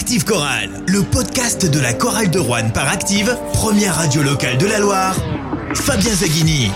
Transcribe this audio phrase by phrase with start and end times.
[0.00, 4.64] Active Chorale, le podcast de la chorale de Rouen par Active, première radio locale de
[4.64, 5.14] la Loire.
[5.74, 6.70] Fabien Zaghini.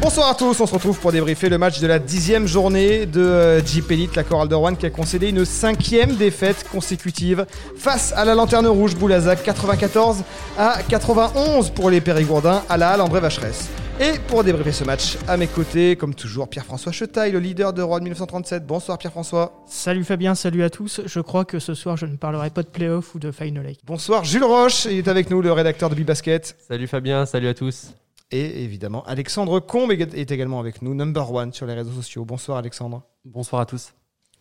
[0.00, 3.20] Bonsoir à tous, on se retrouve pour débriefer le match de la dixième journée de
[3.20, 7.46] euh, Jeep Elite, la chorale de Rouen qui a concédé une cinquième défaite consécutive
[7.76, 10.24] face à la Lanterne Rouge Boulazac 94
[10.58, 13.68] à 91 pour les Périgourdins à la Halle André Vacheresse.
[14.00, 17.82] Et pour débriefer ce match, à mes côtés, comme toujours, Pierre-François Chetaille, le leader de
[17.82, 18.64] Rouen 1937.
[18.64, 19.64] Bonsoir Pierre-François.
[19.66, 21.00] Salut Fabien, salut à tous.
[21.04, 23.80] Je crois que ce soir, je ne parlerai pas de playoff ou de Final Eight.
[23.84, 26.56] Bonsoir Jules Roche, il est avec nous, le rédacteur de Bibasket.
[26.68, 27.92] Salut Fabien, salut à tous.
[28.30, 32.24] Et évidemment, Alexandre Combe est également avec nous, number one sur les réseaux sociaux.
[32.24, 33.02] Bonsoir Alexandre.
[33.24, 33.94] Bonsoir à tous.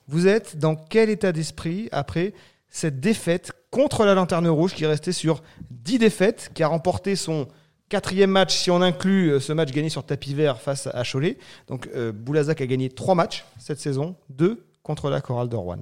[0.08, 2.34] Vous êtes dans quel état d'esprit après
[2.70, 7.16] cette défaite contre la Lanterne Rouge qui est restée sur 10 défaites, qui a remporté
[7.16, 7.48] son
[7.90, 11.38] quatrième match si on inclut euh, ce match gagné sur tapis vert face à Cholet.
[11.68, 15.82] Donc euh, Boulazac a gagné 3 matchs cette saison, 2 contre la Chorale de Rouen.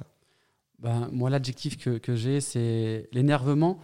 [0.79, 3.79] Ben, moi, l'adjectif que, que j'ai, c'est l'énervement.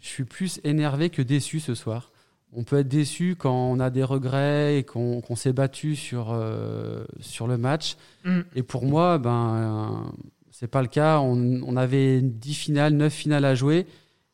[0.00, 2.10] Je suis plus énervé que déçu ce soir
[2.56, 7.04] on peut être déçu quand on a des regrets et qu'on s'est battu sur, euh,
[7.20, 7.96] sur le match.
[8.24, 8.40] Mm.
[8.54, 10.10] Et pour moi, ben, euh,
[10.50, 11.20] c'est pas le cas.
[11.20, 13.86] On, avait 10 finales, 9 finales à jouer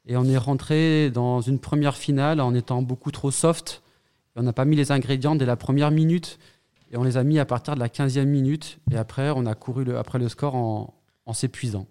[0.07, 3.83] et on est rentré dans une première finale en étant beaucoup trop soft.
[4.37, 6.39] on n'a pas mis les ingrédients dès la première minute
[6.91, 8.79] et on les a mis à partir de la 15e minute.
[8.91, 11.87] Et après, on a couru après le score en, en s'épuisant.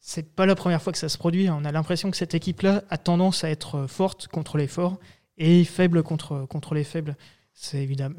[0.00, 1.48] C'est pas la première fois que ça se produit.
[1.50, 4.98] On a l'impression que cette équipe-là a tendance à être forte contre les forts
[5.36, 7.16] et faible contre, contre les faibles.
[7.52, 8.16] C'est évidemment,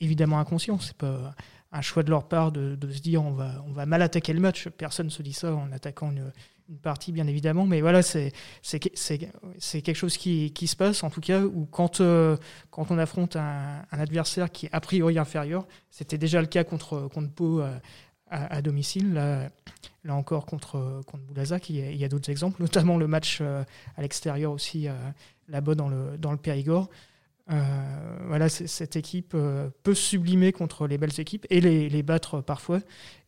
[0.00, 0.78] évidemment inconscient.
[0.78, 1.34] C'est pas
[1.72, 4.34] un choix de leur part de, de, se dire on va, on va mal attaquer
[4.34, 4.68] le match.
[4.68, 6.32] Personne ne se dit ça en attaquant une,
[6.68, 7.66] une partie, bien évidemment.
[7.66, 8.32] Mais voilà, c'est,
[8.78, 12.36] quelque chose qui, qui, se passe, en tout cas, où quand, euh,
[12.70, 17.08] quand on affronte un, adversaire qui est a priori inférieur, c'était déjà le cas contre,
[17.08, 17.78] contre Pau euh,
[18.28, 19.14] à, domicile.
[19.14, 19.50] Là,
[20.04, 23.62] là encore, contre, contre Boulazac, il y a, a d'autres exemples, notamment le match euh,
[23.96, 24.88] à l'extérieur aussi
[25.48, 26.88] là-bas dans le, dans le Périgord.
[27.48, 32.80] Euh, voilà, cette équipe euh, peut sublimer contre les belles équipes et les, battre parfois,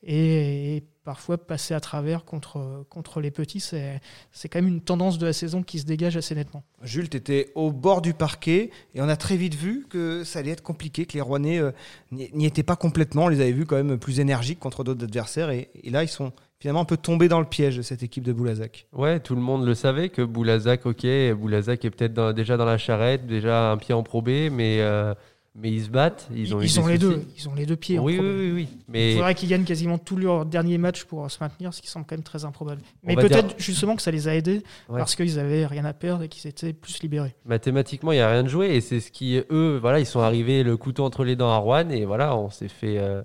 [0.03, 3.60] et, parfois passer à travers contre, contre les petits.
[3.60, 6.65] C'est quand même une tendance de la saison qui se dégage assez nettement.
[6.82, 10.41] Jules, tu étais au bord du parquet et on a très vite vu que ça
[10.41, 11.71] allait être compliqué, que les Rouennais euh,
[12.10, 13.26] n'y étaient pas complètement.
[13.26, 16.32] On les avait vus quand même plus énergiques contre d'autres adversaires et là, ils sont
[16.58, 18.86] finalement un peu tombé dans le piège de cette équipe de Boulazac.
[18.92, 22.78] Ouais, tout le monde le savait que Boulazac, ok, Boulazac est peut-être déjà dans la
[22.78, 25.14] charrette, déjà un pied en probé, mais, euh,
[25.54, 26.28] mais ils se battent.
[26.34, 28.00] Ils ont, ils ont les deux, ils ont les deux pieds.
[28.00, 29.12] Oui, oui, oui, Mais...
[29.12, 32.06] Il faudrait qu'ils gagnent quasiment tous leurs derniers matchs pour se maintenir, ce qui semble
[32.06, 32.82] quand même très improbable.
[33.04, 36.28] Mais peut-être justement que ça les a aidés parce qu'ils avaient rien à perdre et
[36.28, 37.36] qu'ils étaient plus libérés.
[37.44, 40.20] Mathématiquement, il n'y a rien de joué et c'est ce qui, eux, voilà, ils sont
[40.20, 42.98] arrivés le couteau entre les dents à Rouen et voilà, on s'est fait.
[42.98, 43.22] Euh,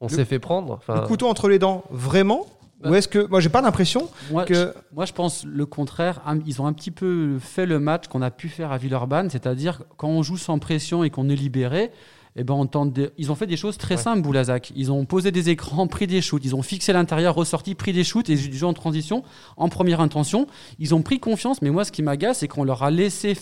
[0.00, 0.74] on s'est fait prendre.
[0.74, 1.00] Enfin...
[1.00, 2.46] Le couteau entre les dents, vraiment?
[2.84, 4.08] Ou est-ce que moi j'ai pas l'impression
[4.46, 6.20] que je, moi je pense le contraire.
[6.46, 9.82] Ils ont un petit peu fait le match qu'on a pu faire à Villeurbanne, c'est-à-dire
[9.96, 11.90] quand on joue sans pression et qu'on est libéré.
[12.36, 14.72] Eh ben, on tente Ils ont fait des choses très simples, Boulazac.
[14.74, 16.44] Ils ont posé des écrans, pris des shoots.
[16.44, 19.22] Ils ont fixé l'intérieur, ressorti, pris des shoots et du jeu en transition
[19.56, 20.48] en première intention.
[20.80, 23.36] Ils ont pris confiance, mais moi, ce qui m'agace, c'est qu'on leur a laissé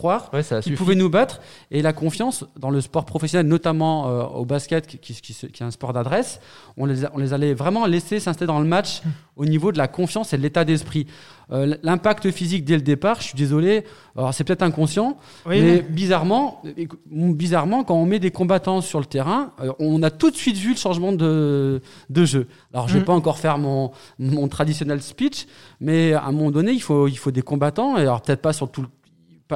[0.00, 0.30] croire
[0.62, 1.40] qu'ils pouvaient nous battre.
[1.70, 5.62] Et la confiance dans le sport professionnel, notamment euh, au basket, qui, qui, qui, est
[5.62, 6.40] un sport d'adresse,
[6.78, 9.02] on les, on les allait vraiment laisser s'installer dans le match
[9.36, 11.06] au niveau de la confiance et de l'état d'esprit.
[11.52, 13.84] Euh, l'impact physique dès le départ, je suis désolé,
[14.16, 16.62] alors c'est peut-être inconscient, mais, bizarrement,
[17.10, 20.56] bizarrement, quand on met des combattants sur le terrain, euh, on a tout de suite
[20.56, 22.46] vu le changement de, de jeu.
[22.72, 23.04] Alors je vais mm.
[23.04, 25.46] pas encore faire mon, mon traditionnel speech,
[25.80, 28.52] mais à un moment donné, il faut, il faut des combattants, et alors peut-être pas
[28.52, 28.88] sur tout le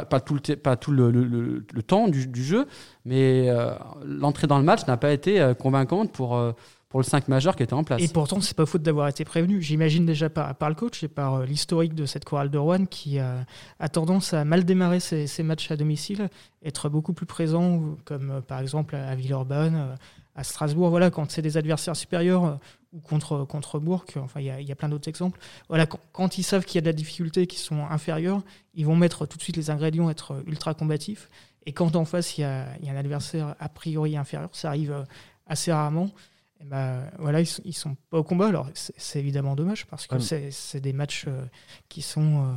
[0.03, 2.67] pas, tout le, pas tout le, le, temps du, du, jeu,
[3.05, 3.73] mais euh,
[4.05, 6.53] l'entrée dans le match n'a pas été euh, convaincante pour, euh,
[6.89, 8.03] pour le 5 majeur qui était en place.
[8.03, 9.63] Et pourtant, c'est pas faute d'avoir été prévenu.
[9.63, 13.19] J'imagine déjà par, par, le coach et par l'historique de cette chorale de Rouen qui
[13.19, 16.29] a tendance à mal démarrer ses, ses, matchs à domicile,
[16.65, 19.97] être beaucoup plus présent, comme par exemple à Villeurbanne,
[20.35, 22.59] à Strasbourg, voilà, quand c'est des adversaires supérieurs
[22.93, 25.39] ou contre, contre Bourg, enfin il y, y, a plein d'autres exemples.
[25.69, 28.43] Voilà, quand, quand ils savent qu'il y a de la difficulté, qui sont inférieurs,
[28.75, 31.29] ils vont mettre tout de suite les ingrédients, être ultra combatifs.
[31.67, 34.51] Et quand en face il y a, il y a un adversaire a priori inférieur,
[34.53, 35.05] ça arrive euh,
[35.47, 36.11] assez rarement.
[36.61, 38.49] Et ben, voilà, ils, ils sont pas au combat.
[38.49, 41.45] Alors c'est évidemment dommage parce que c'est des matchs euh,
[41.89, 42.53] qui sont euh,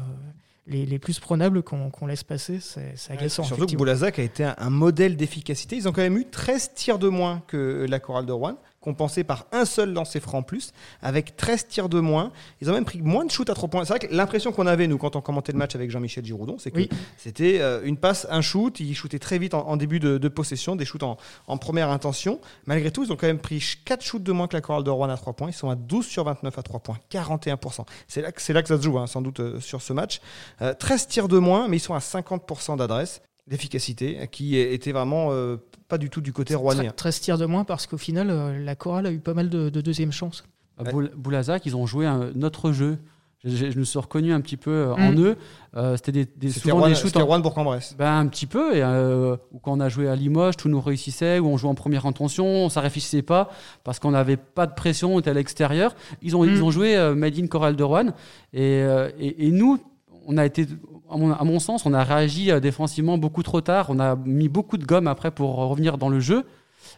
[0.67, 2.59] les, les, plus prenables qu'on qu laisse passer.
[2.59, 3.43] C'est agaçant.
[3.43, 5.75] surtout que Boulazac a été un, un modèle d'efficacité.
[5.75, 9.23] Ils ont quand même eu 13 tirs de moins que la chorale de Rouen compensé
[9.23, 10.71] par un seul lancer franc en plus,
[11.01, 12.31] avec 13 tirs de moins.
[12.61, 13.83] Ils ont même pris moins de shoot à 3 points.
[13.85, 16.57] C'est vrai que l'impression qu'on avait, nous, quand on commentait le match avec Jean-Michel Giroudon,
[16.59, 16.89] c'est que Oui.
[17.17, 18.79] c'était euh, une passe, un shoot.
[18.79, 21.89] Ils shootaient très vite en, en début de, de possession, des shoots en, en première
[21.89, 22.39] intention.
[22.65, 24.89] Malgré tout, ils ont quand même pris 4 shoots de moins que la Coral de
[24.89, 25.49] Rouen à 3 points.
[25.49, 27.85] Ils sont à 12 sur 29 à 3 points, 41%.
[28.07, 30.21] C'est là, là que ça se joue, hein, sans doute, euh, sur ce match.
[30.61, 34.91] Euh, 13 tirs de moins, mais ils sont à 50% d'adresse, d'efficacité, euh, qui était
[34.91, 35.57] vraiment euh,
[35.87, 36.91] pas du tout du côté rouennais.
[36.91, 39.69] 13 tirs de moins parce qu'au final, euh, la chorale a eu pas mal de,
[39.69, 40.43] de deuxième chance.
[40.77, 42.97] À Boul- Boulazac, ils ont joué un, notre jeu.
[43.43, 45.01] Je, je- je me suis reconnu un petit peu euh, Mm.
[45.01, 45.37] en eux.
[45.75, 47.95] Euh, C'était des, des, C'était souvent Rouen, des shoots c'était en- Rouen Bourg-en-Bresse.
[47.97, 48.75] Ben, un petit peu.
[48.75, 51.39] Et, euh, quand on a joué à Limoges, tout nous réussissait.
[51.39, 53.49] Ou on jouait en première intention, ça réfléchissait pas
[53.83, 55.95] parce qu'on n'avait pas de pression, on était à l'extérieur.
[56.23, 56.49] Ils ont, Mm.
[56.49, 58.07] ils ont joué euh, Made in Coral de Rouen.
[58.53, 59.79] Et, euh, et, et nous,
[60.25, 60.65] on a été,
[61.09, 63.87] à mon, à mon sens, on a réagi euh, défensivement beaucoup trop tard.
[63.89, 66.45] On a mis beaucoup de gomme après pour revenir dans le jeu.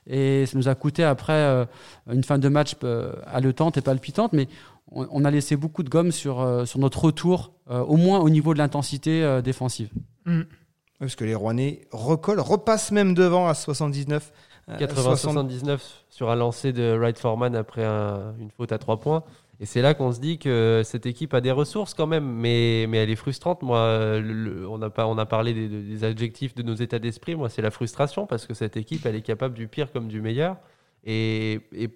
[0.07, 1.65] Et ça nous a coûté après euh,
[2.11, 4.33] une fin de match euh, haletante et palpitante.
[4.33, 4.47] Mais
[4.91, 8.53] on, on a laissé beaucoup de gomme sur, sur notre retour, au moins au niveau
[8.53, 9.89] de l'intensité défensive.
[10.25, 10.41] Mm.
[11.00, 14.31] Parce que les Rouennais recollent, repassent même devant à 79.
[14.69, 15.79] euh, 80-79
[16.09, 19.23] sur un lancer de Wright Foreman après un- une faute à 3 points.
[19.61, 22.85] Et c'est là qu'on se dit que cette équipe a des ressources quand même, mais,
[22.88, 23.61] mais elle est frustrante.
[23.61, 27.00] Moi, le- le- on, a pas, on a parlé des, des adjectifs de nos états
[27.00, 27.35] d'esprit.
[27.35, 30.21] Moi, c'est la frustration parce que cette équipe, elle est capable du pire comme du
[30.21, 30.56] meilleur.
[31.03, 31.89] Et, et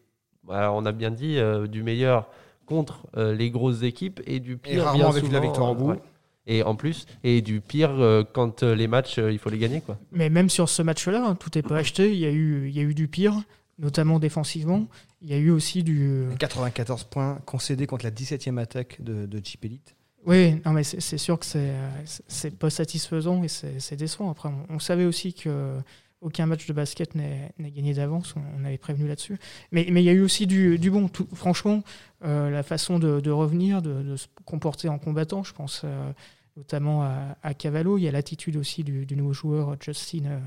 [0.44, 2.28] voilà, on a bien dit euh, du meilleur
[2.66, 5.74] contre euh, les grosses équipes et du pire rarement bien avec la souvent, victoire au
[5.74, 5.90] euh, bout.
[5.92, 6.00] ouais.
[6.46, 9.58] Et en plus, et du pire euh, quand euh, les matchs, euh, il faut les
[9.58, 9.80] gagner.
[9.80, 9.98] Quoi.
[10.12, 12.12] Mais même sur ce match-là, hein, tout n'est pas acheté.
[12.12, 13.36] Il y, a eu, il y a eu du pire,
[13.84, 14.88] notamment défensivement.
[15.22, 16.26] Il y a eu aussi du.
[16.40, 19.96] 94 points concédés contre la 17e attaque de, de Jeep Elite.
[20.26, 21.90] Oui, non, mais c'est sûr que c'est euh,
[22.28, 24.32] c'est- pas satisfaisant et c'est décevant.
[24.32, 25.76] Après, on, on savait aussi que
[26.22, 28.34] aucun match de basket n'est gagné d'avance.
[28.58, 29.38] On, avait prévenu là-dessus.
[29.74, 31.10] Mais mais il y a eu aussi du, du bon.
[31.10, 31.84] Tout- franchement,
[32.24, 36.12] euh, la façon de, de revenir, de, de se comporter en combattant, je pense euh,
[36.56, 37.98] notamment à, à Cavallo.
[37.98, 40.40] Il y a l'attitude aussi du, du nouveau joueur Justin euh,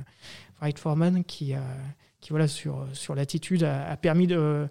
[0.63, 1.63] Wright Foreman qui a
[2.21, 4.69] qui voilà sur sur l'attitude a, a permis de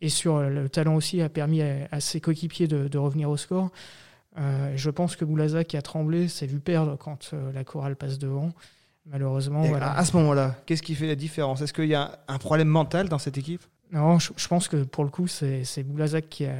[0.00, 3.36] et sur le talent aussi a permis à, à ses coéquipiers de, de revenir au
[3.36, 3.70] score.
[4.36, 7.96] Euh, je pense que Boulazac qui a tremblé s'est vu perdre quand euh, la chorale
[7.96, 8.52] passe devant.
[9.06, 9.92] Malheureusement, voilà.
[9.92, 11.60] à, ce moment-là, qu'est-ce qui fait la différence?
[11.60, 13.62] Est-ce qu'il y a un problème mental dans cette équipe?
[13.92, 16.56] Non, je, je pense que pour le coup, c'est Boulazac qui a,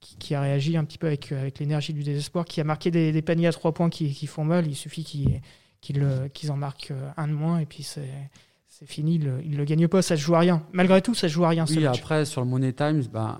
[0.00, 2.90] qui, qui a réagi un petit peu avec, avec l'énergie du désespoir, qui a marqué
[2.90, 4.66] des, des paniers à trois points qui, qui font mal.
[4.66, 5.40] Il suffit qu'ils
[6.02, 8.10] euh, qu'ils en marquent un de moins et puis c'est
[8.72, 9.16] c'est fini.
[9.44, 10.62] Il ne le gagne pas, ça se joue à rien.
[10.72, 11.66] Malgré tout, ça se joue à rien.
[11.66, 11.98] ce Oui, match.
[11.98, 13.38] après, sur le Money Times, ben,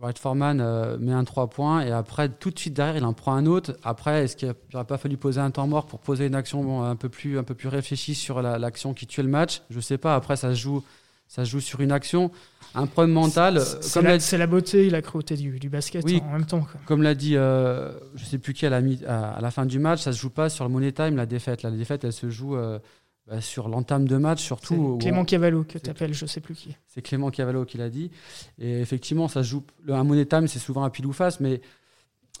[0.00, 3.14] Wright Foreman euh, met un 3 points et après, tout de suite derrière, il en
[3.14, 3.76] prend un autre.
[3.82, 6.82] Après, est-ce qu'il n'aurait pas fallu poser un temps mort pour poser une action bon,
[6.82, 9.62] un, peu plus, un peu plus réfléchie sur la- l'action qui tuait le match?
[9.70, 10.14] Je sais pas.
[10.14, 10.82] Après, ça se joue,
[11.28, 12.30] ça se joue sur une action.
[12.74, 15.58] Un problème mental, euh, C'est comme la, l'a c'est la beauté et la cruauté du,
[15.58, 16.20] du basket Oui.
[16.28, 16.60] en même temps.
[16.60, 16.78] quoi.
[16.84, 19.78] comme l'a dit, euh, je sais plus qui à la, à, à la fin du
[19.78, 21.62] match, ça se joue pas sur le Money Time, la défaite.
[21.62, 22.78] La défaite, elle se joue euh,
[23.28, 24.98] bah, sur l'entame de match, surtout.
[25.00, 26.76] Clément on- Cavallo que tu appelles, je sais plus qui.
[26.86, 28.10] C'est Clément Cavallo qui l'a dit.
[28.58, 29.62] Et effectivement, ça se joue.
[29.82, 31.60] Le, un money time, c'est souvent un pile ou face, mais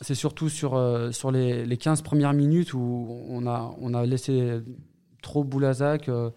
[0.00, 4.04] c'est surtout sur, euh, sur les, les 15 premières minutes où on a, on a
[4.06, 4.60] laissé
[5.22, 6.30] trop Boulazac euh,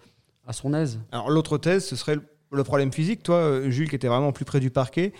[0.47, 0.99] à son aise.
[1.11, 2.15] Alors l'autre thèse, ce serait
[2.51, 3.21] le- problème physique.
[3.21, 5.13] Toi, euh, Jules, qui était vraiment plus près du parquet,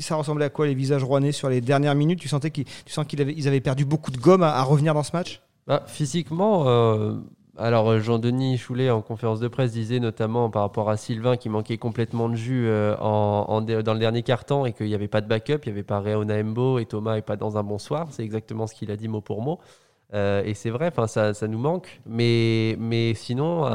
[0.00, 2.20] ça ressemblait à quoi les visages rouennais sur les dernières minutes?
[2.20, 4.62] Tu sentais qu'ils, tu sens qu'ils avaient, ils avaient perdu beaucoup de gomme à, à
[4.62, 5.40] revenir dans ce match?
[5.66, 7.14] Bah, physiquement, euh,
[7.58, 11.50] alors euh, Jean-Denis Choulet en conférence de presse disait notamment par rapport à Sylvain qui
[11.50, 13.60] manquait complètement de jus euh, dans
[13.94, 16.40] le dernier quart-temps et qu'il n'y avait pas de backup, il n'y avait pas Réona
[16.40, 18.08] Embo et Thomas n'est pas dans un bon soir.
[18.10, 19.58] C'est exactement ce qu'il a dit mot pour mot.
[20.14, 22.00] Euh, et c'est vrai, ça, ça nous manque.
[22.06, 23.66] Mais, mais sinon,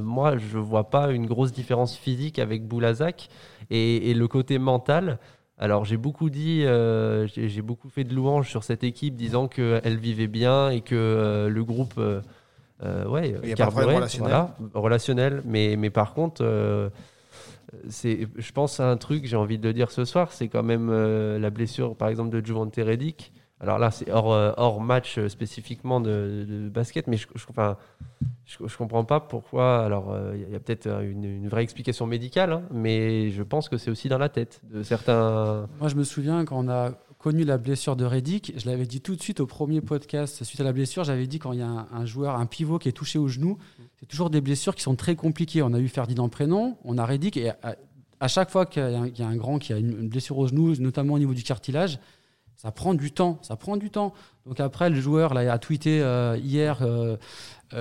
[0.00, 3.28] moi, je vois pas une grosse différence physique avec Boulazac
[3.70, 5.18] et, le côté mental.
[5.60, 6.64] Alors j'ai beaucoup dit,
[7.26, 11.64] j'ai beaucoup fait de louanges sur cette équipe, disant qu'elle vivait bien et que le
[11.64, 12.00] groupe,
[12.82, 14.30] ouais, Il y a pas de problème carburait, relationnel.
[14.30, 15.42] voilà, relationnel.
[15.44, 16.88] Mais, mais par contre, euh,
[17.88, 20.62] c'est, je pense à un truc, j'ai envie de le dire ce soir, c'est quand
[20.62, 23.32] même euh, la blessure, par exemple, de Juvante Redick.
[23.60, 27.44] Alors là, c'est hors, euh, hors match euh, spécifiquement de, de basket, mais je, je,
[27.50, 27.76] enfin,
[28.46, 29.84] je, je comprends pas pourquoi.
[29.84, 33.42] Alors, euh, il y a peut-être euh, une, une vraie explication médicale, hein, mais je
[33.42, 35.66] pense que c'est aussi dans la tête de certains.
[35.80, 39.00] Moi, je me souviens quand on a connu la blessure de Reddick, je l'avais dit
[39.00, 41.62] tout de suite au premier podcast suite à la blessure, j'avais dit quand il y
[41.62, 43.58] a un, joueur, un pivot qui est touché au genou,
[43.98, 45.62] c'est toujours des blessures qui sont très compliquées.
[45.62, 47.50] On a eu Ferdinand Prénom, on a Reddick, et
[48.20, 51.14] à, chaque fois qu'il y, a un- grand qui a une, blessure au genou, notamment
[51.14, 51.98] au niveau du cartilage,
[52.54, 54.14] ça prend du temps, ça prend du temps.
[54.46, 56.82] Donc après, le joueur là, a tweeté euh, hier.
[56.82, 57.16] euh,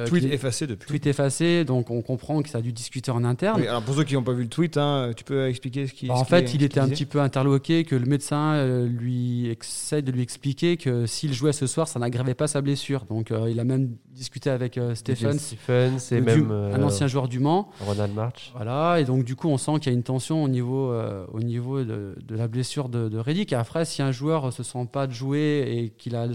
[0.07, 0.87] Tweet qu'il- effacé depuis.
[0.87, 3.61] tweet effacé, donc on comprend que ça a dû discuter en interne.
[3.61, 5.93] Oui, alors pour ceux qui n'ont pas vu le tweet, hein, tu peux expliquer ce
[5.93, 6.07] qui.
[6.07, 9.47] Bah, ce en fait, il était un petit peu interloqué, que le médecin euh, lui
[9.47, 13.05] essaie de lui expliquer que s'il jouait ce soir, ça n'aggravait pas sa blessure.
[13.05, 16.83] Donc il a même discuté avec euh, Stephens, Stephens et le même Du- euh, un
[16.83, 17.69] ancien joueur du Mans.
[17.79, 18.51] Ronald March.
[18.55, 21.25] Voilà, et donc du coup, on sent qu'il y a une tension au niveau, euh,
[21.31, 23.53] au niveau de, de la blessure de, de Reddick.
[23.53, 26.33] Et après, si un joueur se sent pas de jouer et qu'il a le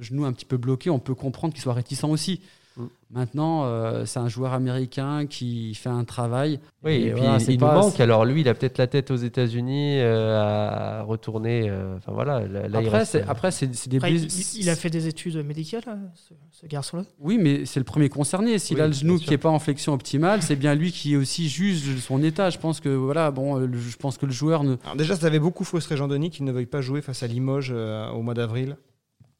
[0.00, 2.40] genou un petit peu bloqué, on peut comprendre qu'il soit réticent aussi.
[2.76, 2.84] Mm.
[3.10, 6.58] Maintenant, euh, c'est un joueur américain qui fait un travail.
[6.82, 8.00] Oui, et, puis voilà, il, il pas- nous manque.
[8.00, 11.68] Alors lui, il a peut-être la tête aux États-Unis euh, à retourner.
[11.70, 14.74] euh, Enfin voilà, là, là, il Après, reste, c'est, après, c'est, des Après, il, a
[14.74, 17.04] fait des études médicales, euh, ce, ce garçon-là.
[17.20, 18.58] Oui, mais c'est le premier concerné.
[18.58, 21.16] S'il Oui, a le genou qui n'est pas en flexion optimale, c'est bien lui qui
[21.16, 22.50] aussi juge son état.
[22.50, 24.74] Je pense que voilà, bon, le- je pense que le joueur ne.
[24.82, 27.70] Alors déjà, ça avait beaucoup frustré Jean-Denis qu'il ne veuille pas jouer face à Limoges
[27.72, 28.76] euh, au mois d'avril.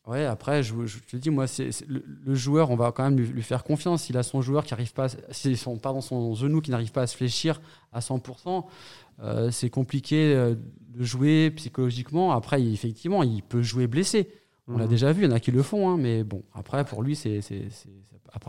[0.07, 3.05] Ouais, après, je, je te le dis, moi, c'est, le, le joueur, on va quand
[3.05, 4.03] même lui, lui faire confiance.
[4.03, 7.03] S'il a son joueur qui arrive pas, à- son, pardon, son genou qui n'arrive pas
[7.03, 7.61] à se fléchir
[7.93, 8.67] à 100%,
[9.23, 10.57] euh, c'est compliqué euh,
[10.95, 12.33] de jouer psychologiquement.
[12.33, 14.29] Après, effectivement, il peut jouer blessé.
[14.69, 14.91] On l'a Mhm.
[14.91, 17.17] déjà vu, il y en a qui le font, hein, mais bon, après, pour lui,
[17.17, 17.41] c'est.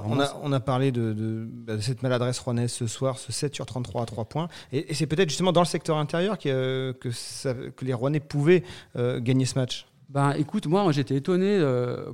[0.09, 3.31] On a, on a parlé de, de- bah, de cette maladresse rouennaise ce soir, ce
[3.31, 4.47] 7 sur 33 à 3 points.
[4.71, 8.63] Et, et c'est peut-être justement dans le secteur intérieur que, ça- que les Rouennais pouvaient
[8.95, 9.85] euh, gagner ce match.
[10.09, 12.11] Ben, écoute, moi, j'étais étonné euh,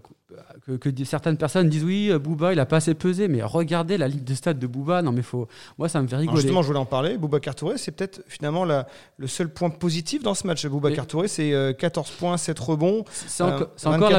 [0.79, 4.07] que, certaines personnes disent oui, euh, Booba, il a pas assez pesé, mais regardez la
[4.07, 5.01] ligne de stade de Booba.
[5.01, 5.47] Non, mais faut.
[5.77, 6.41] Moi, ça me fait Alors rigoler.
[6.41, 7.17] justement, je voulais en parler.
[7.17, 10.65] Boubacar Touré, c'est peut-être finalement la- le seul point positif dans ce match.
[10.65, 13.03] Mais- Touré, c'est euh, 14 points, 7 rebonds.
[13.11, 14.17] C'est Euh, enco- c'est 24 encore, la,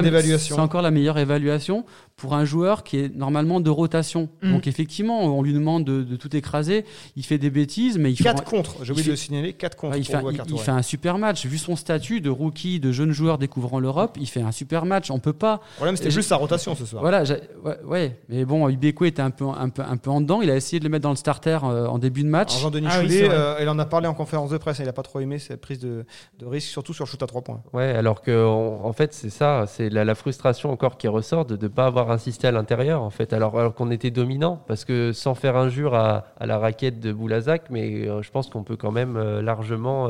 [0.63, 1.85] encore meilleure évaluation
[2.17, 4.29] pour un joueur qui est normalement de rotation.
[4.43, 4.53] Mm.
[4.53, 6.85] Donc effectivement, on lui demande de, de tout écraser.
[7.17, 9.77] Il fait des bêtises, mais il fait, 4 contre, j'ai oublié de le signaler, 4
[9.77, 11.47] contre ouais, il, pour fait, il- fait un super match.
[11.47, 15.11] Vu son statut de rookie, de jeune joueur découvrant l'Europe, il fait un super match.
[15.11, 15.61] On peut pas.
[15.73, 17.01] Le problème, c'était plus sa rotation ce soir.
[17.03, 17.23] Voilà,
[17.65, 18.19] ouais, ouais.
[18.29, 20.43] mais bon, Ibeko était un peu, un, peu, un peu en dedans.
[20.43, 22.59] Il a essayé de le mettre dans le starter euh, en début de match.
[22.61, 25.03] Jean-Denis Ah Choulet, euh, il en a parlé en conférence de presse, il n'a pas
[25.03, 26.05] trop aimé cette prise de,
[26.39, 27.63] de risque, surtout sur le shoot à 3 points.
[27.73, 31.45] Ouais, alors que on- en fait c'est ça, c'est la, la frustration encore qui ressort
[31.45, 34.85] de ne pas avoir insisté à l'intérieur en fait, alors, alors qu'on était dominant, parce
[34.85, 38.65] que sans faire injure à, à la raquette de Boulazac, mais euh, je pense qu'on
[38.65, 40.09] peut quand même euh, largement.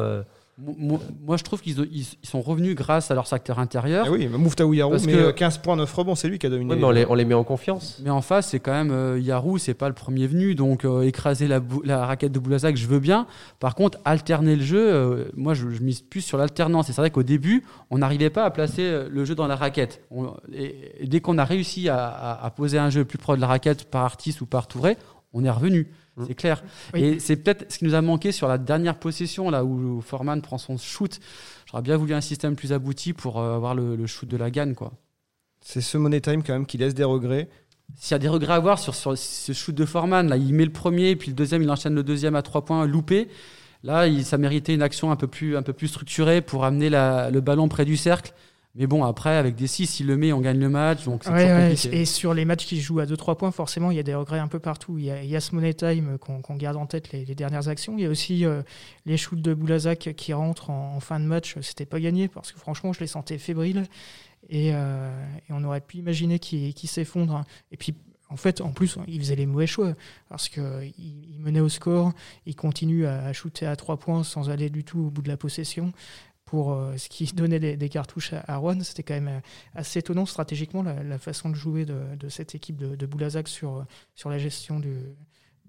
[0.61, 4.05] Euh, Moi, moi, je trouve qu'ils ils, ils sont revenus grâce à leur secteur intérieur.
[4.09, 6.47] Ah oui, Mouftaou Yarou, Parce mais que- euh, 15 points, 9 rebonds, c'est lui qui
[6.47, 6.71] a dominé.
[6.71, 8.01] ouais, mais on, les, on les met en confiance.
[8.05, 11.03] Mais en face, c'est quand même euh, Yarou, c'est pas le premier venu, donc euh,
[11.03, 11.61] écraser la,
[12.07, 13.27] raquette de Boulazac, je veux bien.
[13.61, 16.89] Par contre, alterner le jeu, euh, moi je, je mise plus sur l'alternance.
[16.91, 19.57] Et c'est vrai qu'au début, on n'arrivait pas à placer euh, le jeu dans la
[19.57, 20.03] raquette.
[20.11, 23.37] On- et, et dès qu'on a réussi à, à- à poser un jeu plus proche
[23.37, 24.97] de la raquette par Artis ou par Touré,
[25.33, 25.89] on est revenu.
[26.17, 26.25] Mm.
[26.27, 26.63] C'est clair.
[26.95, 27.03] Oui.
[27.03, 30.43] Et c'est peut-être ce qui nous a manqué sur la dernière possession, là où Foreman
[30.43, 31.19] prend son shoot.
[31.71, 34.51] J'aurais bien voulu un système plus abouti pour euh, avoir le, le shoot de la
[34.51, 34.93] gagne, quoi.
[35.65, 37.49] C'est ce Money Time quand même qui laisse des regrets.
[37.95, 40.53] S'il y a des regrets à avoir sur, sur ce shoot de Foreman, là, il
[40.55, 43.29] met le premier, puis le deuxième, il enchaîne le deuxième à trois points, loupé.
[43.85, 46.89] Là, il, ça méritait une action un peu plus, un peu plus structurée pour amener
[46.91, 48.33] la- le ballon près du cercle.
[48.75, 51.05] Mais bon, après, avec des 6, il le met, on gagne le match.
[51.05, 53.91] Donc c'est Ouais, ouais, et sur les matchs qui se jouent à 2-3 points, forcément,
[53.91, 54.97] il y a des regrets un peu partout.
[54.97, 57.35] Il y a, il y a ce money time qu'on garde en tête les, les
[57.35, 57.99] dernières actions.
[57.99, 58.63] Il y a aussi euh,
[59.05, 61.57] les shoots de Boulazac qui rentrent en, en fin de match.
[61.61, 63.85] C'était pas gagné parce que franchement, je les sentais fébriles.
[64.49, 65.11] Et, euh,
[65.49, 67.45] et on aurait pu imaginer qu'ils s'effondrent.
[67.73, 67.95] Et puis,
[68.31, 69.93] en fait, en plus, il faisait les mauvais choix
[70.31, 72.13] parce qu'il il menait au score,
[72.47, 75.29] il continue à, à shooter à 3 points sans aller du tout au bout de
[75.29, 75.93] la possession.
[76.53, 79.41] Pour euh, ce qui donnait des, des cartouches à, à Rouen, c'était quand même euh,
[79.75, 83.49] assez étonnant stratégiquement la, la façon de jouer de, de cette équipe de, de Boulazac
[83.49, 83.83] sur, euh,
[84.15, 84.95] sur la gestion du,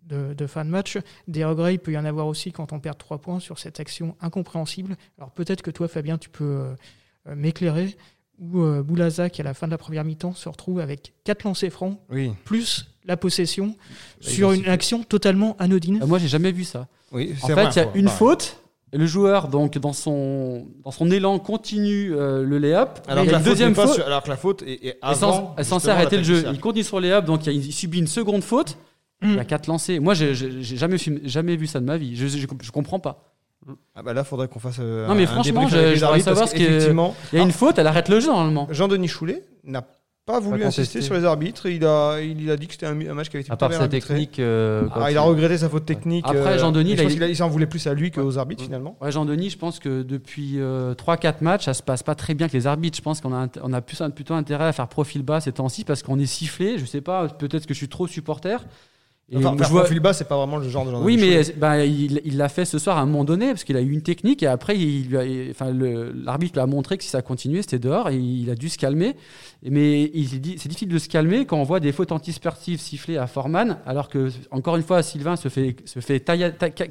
[0.08, 0.98] de, de fin de match.
[1.30, 3.80] Des regrets, il peut y en avoir aussi quand on perd 3 points sur cette
[3.80, 4.98] action incompréhensible.
[5.18, 6.76] Alors peut-être que toi, Fabien, tu peux euh,
[7.34, 7.96] m'éclairer,
[8.40, 11.72] où euh, Boulazac, à la fin de la première mi-temps, se retrouve avec 4 lancers
[11.72, 13.76] francs, Oui, plus la possession, Bah,
[14.20, 16.02] sur va une action totalement anodine.
[16.04, 16.90] Euh, Moi, j'ai jamais vu ça.
[17.14, 18.60] oui En fait, il y a faut- une bah, faute.
[18.94, 22.90] Le joueur, donc, dans son, dans son élan, continue euh, le layup.
[23.08, 24.00] Alors que, y la a une faute deuxième faute.
[24.06, 25.56] alors que la faute est, est avant.
[25.58, 26.46] est censée arrêter le jeu.
[26.52, 28.78] Il continue sur les layup, donc il, subit une seconde faute.
[29.22, 29.30] Mm.
[29.30, 30.00] Il y a quatre lancés.
[30.00, 32.16] Moi, j'ai jamais, jamais vu ça de ma vie.
[32.16, 33.30] Je, je, je comprends pas.
[33.96, 34.76] Ah bah là, faudrait qu'on fasse.
[34.80, 37.44] euh, Non, mais un franchement, je- je voudrais savoir ce que- qu'effectivement, Il y a
[37.46, 38.68] une faute, elle arrête le jeu normalement.
[38.70, 39.86] Jean-Denis Choulet n'a
[40.26, 41.66] pas voulu Pas insister sur les arbitres.
[41.66, 43.74] Il a, il a dit que c'était un, un match qui avait été À part
[43.74, 44.40] sa technique.
[44.40, 46.24] euh, Ah, il a regretté sa faute technique.
[46.26, 48.98] Après, euh, Jean-Denis, il- il s'en voulait plus à lui qu'aux arbitres finalement.
[49.02, 50.60] Ouais, Jean-Denis, je pense que depuis
[50.98, 52.98] 3-4 matchs, ça se passe pas très bien avec les arbitres.
[52.98, 55.84] Je pense qu'on a, on a plus, plutôt intérêt à faire profil bas ces temps-ci
[55.84, 56.78] parce qu'on est sifflé.
[56.78, 58.64] Je sais pas, peut-être que je suis trop supporter.
[59.32, 61.18] Et Enfin, je faire vois- profil bas, c'est pas vraiment le genre de genre oui,
[61.18, 63.82] mais bah, il il l'a fait ce soir à un moment donné parce qu'il a
[63.82, 66.98] eu une technique et après, il, lui a- il- enfin, le- l'arbitre lui a montré
[66.98, 69.16] que si ça continuait, c'était dehors et il a dû se calmer.
[69.66, 72.82] Mais il s'est dit- c'est difficile de se calmer quand on voit des fautes antisportives
[72.82, 76.20] sifflées à Forman, alors que encore une fois, Sylvain se fait se fait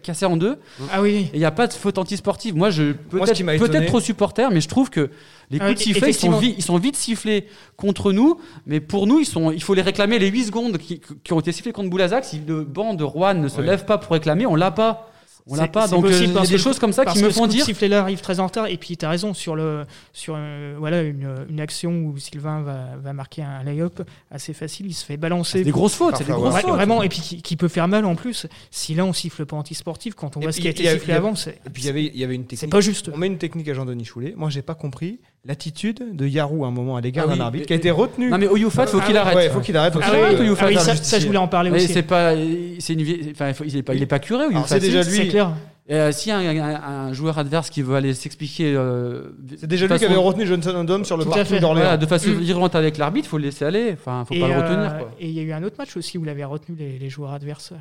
[0.03, 0.57] casser en deux.
[0.91, 1.29] Ah oui.
[1.33, 2.57] Et il n'y a pas de faute antisportive.
[2.57, 5.11] Moi, je peut-être étonné- trop supporter, mais je trouve que
[5.51, 6.39] les Ah, coups de sifflet, ils sont, effectivement.
[6.39, 7.47] vite, ils sont vite sifflés
[7.77, 11.03] contre nous, mais pour nous, ils sont, il faut les réclamer les 8 secondes qui,
[11.23, 12.22] qui ont été sifflées contre Boulazac.
[12.23, 13.67] Si le banc de Rouen ne se Ouais.
[13.67, 15.09] lève pas pour réclamer, on l'a pas.
[15.49, 15.89] On l'a C'est- pas.
[15.89, 17.35] c'est Donc, euh, possible il y a parce des choses comme ça qui me ce
[17.37, 17.65] font dire.
[17.65, 20.77] sifflet là arrive très en retard et puis tu as raison sur le sur euh,
[20.79, 25.05] voilà une, une action où Sylvain va, va marquer un lay-up assez facile, il se
[25.05, 25.59] fait balancer.
[25.59, 26.15] C'est des grosses fautes.
[26.17, 26.77] C'est des Parfois, grosses Ouais, fautes.
[26.77, 28.47] vraiment et puis qui, qui peut faire mal en plus.
[28.71, 30.89] Si là on siffle pas antisportif quand on Et voit ce puis, qui a été
[30.97, 32.71] sifflé avant, c'est Et puis il y avait, il y avait une c'est technique.
[32.71, 33.11] pas juste.
[33.13, 34.35] On met une technique à Jean-Denis Choulet.
[34.37, 37.67] Moi, j'ai pas compris l'attitude de Yarou à un moment à l'égard Ah d'un arbitre
[37.67, 38.31] qui a été retenu.
[38.31, 39.37] Non, mais Oyufat, faut Ah qu'il ouais, arrête.
[39.37, 39.93] Ouais, faut qu'il arrête.
[39.93, 40.37] faut Ah qu'il arrête.
[40.39, 41.93] oui, Oyufat, ah ça, je voulais en parler Mais aussi.
[41.93, 42.35] c'est pas,
[42.79, 44.45] c'est une, vie- enfin, il faut- est pas, il est pas curé.
[44.67, 45.11] C'est déjà si.
[45.11, 45.17] lui.
[45.17, 45.53] C'est clair.
[45.89, 49.23] Et, euh, S'il y a un, un- un joueur adverse qui veut aller s'expliquer, euh,
[49.59, 51.55] C'est déjà de lui qui façon- avait retenu Johnson Ondom sur le Tout à parking
[51.57, 51.61] fait.
[51.61, 51.83] d'Orléans.
[51.87, 52.39] Voilà, de façon Mm.
[52.39, 53.91] virulente avec l'arbitre, faut le laisser aller.
[53.95, 54.99] Enfin, faut Et pas le euh, retenir.
[54.99, 55.11] Quoi.
[55.19, 57.11] et il y a eu un autre match aussi où il avait retenu les, les
[57.11, 57.73] joueurs adverses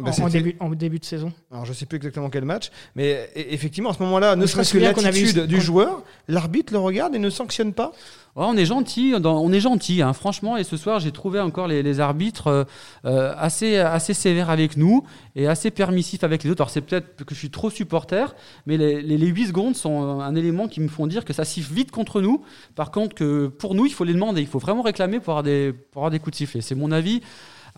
[0.00, 1.32] Bah, en, début, en début de saison.
[1.50, 4.72] Alors je sais plus exactement quel match, mais e- effectivement à ce moment-là, ne serait-ce
[4.72, 7.92] que l'attitude du joueur, l'arbitre le regarde et ne sanctionne pas?
[8.36, 10.56] Ouais, on est gentil, on est gentil, hein, franchement.
[10.56, 12.64] Et ce soir, j'ai trouvé encore les, les arbitres euh,
[13.04, 15.02] euh, assez, assez sévères avec nous
[15.34, 16.60] et assez permissifs avec les autres.
[16.60, 18.36] Alors c'est peut-être que je suis trop supporter,
[18.66, 21.44] mais les, les, les 8 secondes sont un élément qui me font dire que ça
[21.44, 22.44] siffle vite contre nous.
[22.76, 25.42] Par contre, que pour nous, il faut les demander, il faut vraiment réclamer pour avoir
[25.42, 26.60] des, pour avoir des coups de sifflet.
[26.60, 27.22] C'est mon avis.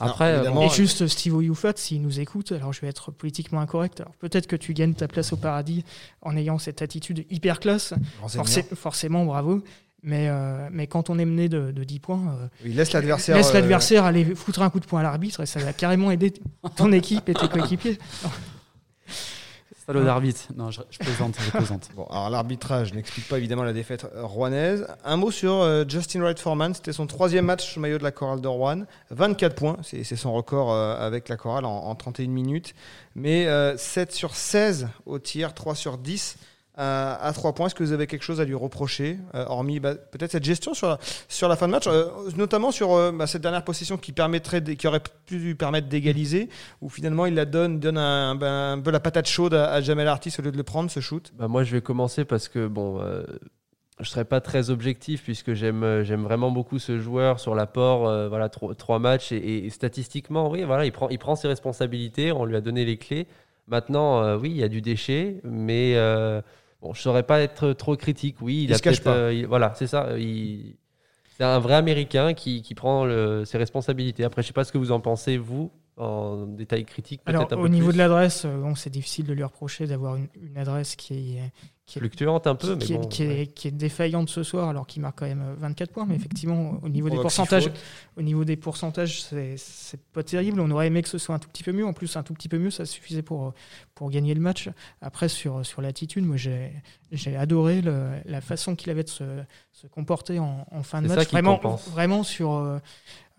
[0.01, 4.01] Après, euh, Et juste Steve Oyufat, s'il nous écoute, alors je vais être politiquement incorrect.
[4.01, 5.85] Alors peut-être que tu gagnes ta place au paradis
[6.23, 7.95] en ayant cette attitude hyper classe.
[8.43, 9.63] Forcé- forcément, bravo.
[10.03, 13.37] Mais, euh, mais quand on est mené de, de 10 points, euh, Il laisse l'adversaire.
[13.37, 16.11] laisse euh, l'adversaire aller foutre un coup de poing à l'arbitre et ça va carrément
[16.11, 16.33] aider
[16.77, 17.99] ton équipe et tes coéquipiers.
[19.93, 20.41] salaud d'arbitre.
[20.57, 21.89] Non, je, je plaisante, je plaisante.
[21.97, 24.87] Bon, alors l'arbitrage n'explique pas évidemment la défaite euh, rouennaise.
[25.05, 28.41] Un mot sur euh, Justin Wright Foreman, c'était son troisième match maillot de la chorale
[28.41, 28.85] de Rouen.
[29.11, 32.75] 24 points, c'est c'est son record euh, avec la chorale en, en 31 minutes.
[33.17, 36.37] Mais euh, 7 sur 16 au tir, 3 sur 10
[36.81, 37.67] à, à 3 points.
[37.67, 40.73] Est-ce que vous avez quelque chose à lui reprocher, euh, hormis bah, peut-être cette gestion
[40.75, 42.07] sur la, sur la fin de match, euh,
[42.37, 46.49] notamment sur euh, bah, cette dernière possession qui, permettrait qui aurait pu lui permettre d'égaliser,
[46.81, 49.81] où finalement il la donne, donne un, ben, un peu la patate chaude à, à
[49.81, 51.33] Jamel Artis au lieu de le prendre, ce shoot?
[51.39, 53.23] Bah, moi, je vais commencer parce que bon, euh,
[54.01, 58.09] je serai pas très objectif puisque j'aime euh, j'aime vraiment beaucoup ce joueur sur l'apport.
[58.09, 62.33] euh, voilà, tro- trois matchs et, statistiquement, oui, voilà, il prend il prend ses responsabilités.
[62.33, 63.27] On lui a donné les clés.
[63.69, 66.41] Maintenant, euh, oui, il y a du déchet, mais euh,
[66.83, 68.37] bon, je saurais pas être trop critique.
[68.41, 69.17] Oui, il, Il a se cache peut-être, pas.
[69.17, 70.19] euh, il- voilà, c'est ça.
[70.19, 70.77] Il,
[71.37, 74.25] c'est un vrai Américain qui, qui prend le- ses responsabilités.
[74.25, 77.21] Après, je sais pas ce que vous en pensez vous en détail critique.
[77.27, 79.43] Alors, peut-être un au peu niveau plus de l'adresse, euh, bon, c'est difficile de lui
[79.45, 81.53] reprocher d'avoir une, une adresse qui est
[81.99, 83.09] fluctuante un peu, mais qui, est- bon.
[83.09, 86.07] qui est, qui est défaillante ce soir, alors qu'il marque quand même euh, 24 points.
[86.07, 87.71] Mais effectivement, au niveau des pourcentages,
[88.17, 89.23] au niveau des pourcentages,
[89.57, 90.61] c'est pas terrible.
[90.61, 91.87] On aurait aimé que ce soit un tout petit peu mieux.
[91.87, 93.53] En plus, un tout petit peu mieux, ça suffisait pour
[93.95, 94.69] pour gagner le match.
[95.01, 96.73] Après, sur sur l'attitude, moi j'ai
[97.13, 99.25] j'ai adoré le- la façon qu'il avait de se,
[99.73, 101.31] se comporter en, en fin de C'est match.
[101.31, 101.89] vraiment, compense.
[101.89, 102.81] vraiment sur.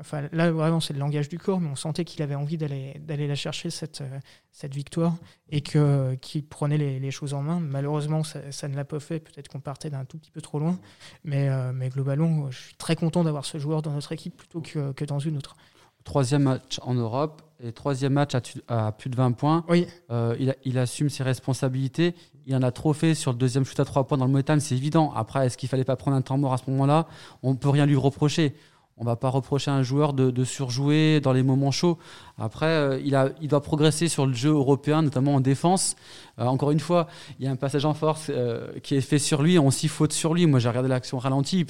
[0.02, 3.00] Enfin, là, vraiment, c'est le langage du corps, mais on sentait qu'il avait envie d'aller
[3.00, 4.20] d'aller la chercher cette euh,
[4.52, 5.16] cette victoire
[5.50, 7.60] et que qu'il prenait les, les choses en main.
[7.60, 9.20] Malheureusement, ça, ça ne l'a pas fait.
[9.20, 10.78] Peut-être qu'on partait d'un tout petit peu trop loin,
[11.24, 14.60] mais euh, mais globalement, je suis très content d'avoir ce joueur dans notre équipe plutôt
[14.62, 15.56] que, que dans une autre.
[16.04, 19.64] Troisième match en Europe et troisième match à, tu- à plus de 20 points.
[19.70, 22.16] Oui, Euh, il, a- il assume ses responsabilités.
[22.48, 24.60] Il en a trop fait sur le deuxième shoot à trois points dans le Moetan,
[24.60, 25.14] c'est évident.
[25.16, 27.08] Après, est-ce qu'il fallait pas prendre un temps mort à ce moment-là?
[27.44, 28.56] On ne peut rien lui reprocher.
[29.02, 31.98] On va pas reprocher à un joueur de, de surjouer dans les moments chauds.
[32.38, 35.96] Après, euh, il, a, il doit progresser sur le jeu européen, notamment en défense.
[36.38, 37.08] Euh, encore une fois,
[37.40, 39.58] il y a un passage en force euh, qui est fait sur lui.
[39.58, 40.46] On s'y faute sur lui.
[40.46, 41.66] Moi, j'ai regardé l'action ralentie.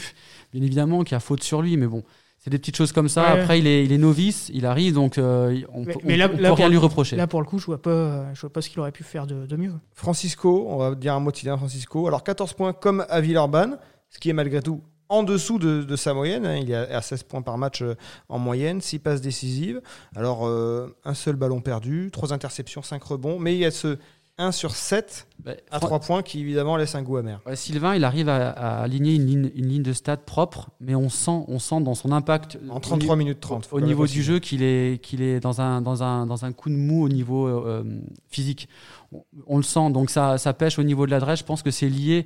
[0.51, 2.03] Bien évidemment qu'il y a faute sur lui, mais bon,
[2.37, 3.21] c'est des petites choses comme ça.
[3.33, 3.39] Ouais.
[3.39, 6.27] Après, il est, il est novice, il arrive, donc euh, on Mais- peut, mais là-
[6.27, 7.15] peut- rien pour- lui reprocher.
[7.15, 9.25] là pour le coup, je vois pas, je vois pas ce qu'il aurait pu faire
[9.25, 9.71] de, de mieux.
[9.93, 12.07] Francisco, on va dire un mot de Francisco.
[12.07, 13.77] Alors 14 points comme à Villeurbanne,
[14.09, 16.45] ce qui est malgré tout en dessous de, de sa moyenne.
[16.45, 16.55] hein.
[16.57, 17.95] Il est à 16 points par match euh,
[18.29, 19.81] en moyenne, 6 passes décisives.
[20.15, 23.37] Alors euh, un seul ballon perdu, 3 interceptions, 5 rebonds.
[23.39, 23.97] Mais il y a ce
[24.37, 27.41] 1 sur 7 Bah, à Fran- 3 points qui évidemment laisse un goût amer.
[27.45, 30.95] Ouais, Sylvain, il arrive à, à aligner une ligne, une ligne de stats propre, mais
[30.95, 33.65] on sent, on sent dans son impact En 33 minutes 30.
[33.67, 36.53] faut au niveau du jeu qu'il est, qu'il est dans, un, dans, un, dans un
[36.53, 37.83] coup de mou au niveau euh,
[38.29, 38.67] physique.
[39.11, 41.39] On, on le sent, donc ça, ça pêche au niveau de l'adresse.
[41.39, 42.25] Je pense que c'est lié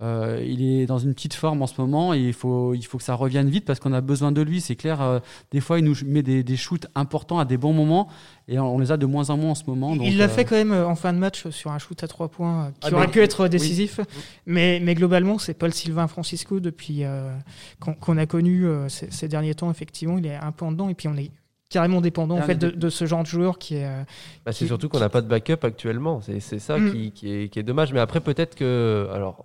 [0.00, 2.98] Euh, il est dans une petite forme en ce moment et il faut, il faut
[2.98, 4.60] que ça revienne vite parce qu'on a besoin de lui.
[4.60, 5.18] C'est clair, euh,
[5.50, 8.08] des fois, il nous met des, des shoots importants à des bons moments
[8.46, 9.96] et on les a de moins en moins en ce moment.
[9.96, 12.06] donc, il l'a euh, fait quand même en fin de match sur un shoot à
[12.06, 13.98] trois points qui Ah, aurait pu être décisif.
[14.46, 17.34] Mais, mais globalement, c'est Paul Sylvain Francisco depuis euh,
[18.00, 19.70] qu'on a connu euh, ces, ces derniers temps.
[19.70, 21.30] Effectivement, il est un peu en dedans et puis on est
[21.70, 23.84] carrément dépendant en fait de, ce genre de joueur qui est.
[23.84, 24.02] euh,
[24.46, 26.22] Bah, c'est surtout qu'on n'a pas de backup actuellement.
[26.22, 26.92] C'est c'est ça Mm.
[26.92, 27.92] qui, qui est, qui est dommage.
[27.92, 29.08] Mais après, peut-être que.
[29.12, 29.44] Alors.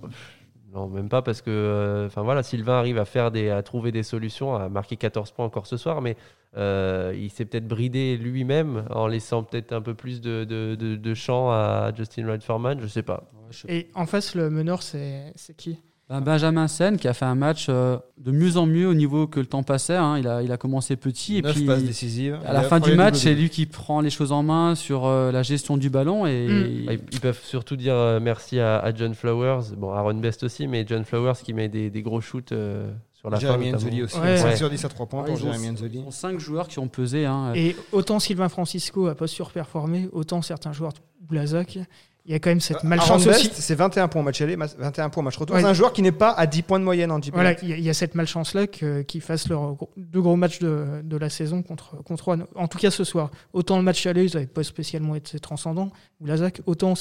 [0.74, 1.52] Non, même pas parce que.
[1.52, 5.46] euh, voilà, Sylvain arrive à faire des, à trouver des solutions, à marquer 14 points
[5.46, 6.18] encore ce soir, mais
[6.58, 11.14] euh, il s'est peut-être bridé lui-même en laissant peut-être un peu plus de, de, de,
[11.14, 12.80] champ à Justin Wright Foreman.
[12.80, 13.30] Je sais pas.
[13.68, 15.80] Et en face, le meneur, c'est qui?
[16.22, 19.40] Benjamin Sen qui a fait un match euh, de mieux en mieux au niveau que
[19.40, 19.96] le temps passait.
[19.96, 20.18] hein.
[20.18, 22.40] Il, a, il a commencé petit et 9 puis passes décisives.
[22.46, 25.06] à la Il fin du match, c'est lui qui prend les choses en main sur
[25.06, 26.86] euh, la gestion du ballon et Mm.
[26.86, 30.68] Bah, Ils, peuvent surtout dire euh, merci à, à John Flowers, bon Aaron Best aussi,
[30.68, 33.78] mais John Flowers qui met des, des gros shoots euh, sur la Jeremy fin.
[33.78, 34.20] Enzoli aussi.
[34.20, 34.38] Ouais.
[34.38, 34.56] 5 Ouais.
[34.58, 36.00] sur 10 à 3 points Ouais, pour ils ont- Jeremy Enzoli.
[36.00, 37.26] Ils ont cinq joueurs qui ont pesé.
[37.26, 37.54] hein.
[37.56, 41.80] Et autant Sylvain Francisco a pas surperformé, autant certains joueurs de Blazak,
[42.26, 43.62] il y a quand même cette Aaron malchance Best, aussi.
[43.62, 45.56] c'est 21 points au match aller, 21 points au match retour.
[45.56, 45.62] Ouais.
[45.62, 47.34] C'est un joueur qui n'est pas à 10 points de moyenne en JP.
[47.34, 50.60] Voilà, il y, a- il y a cette malchance-là qu'ils fassent leurs deux gros matchs
[50.60, 52.40] de, de la saison contre, contre Rouen.
[52.56, 53.30] En tout cas, ce soir.
[53.52, 56.94] Autant le match aller, ils n'avaient pas spécialement été transcendants, ou Lazac, autant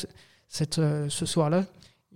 [0.48, 1.66] cette, euh, ce soir-là,